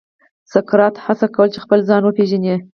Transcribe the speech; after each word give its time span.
سقراط 0.51 0.95
هڅه 1.05 1.27
کوله 1.35 1.51
چې 1.53 1.59
خپل 1.65 1.79
ځان 1.89 2.01
وپېژني. 2.03 2.55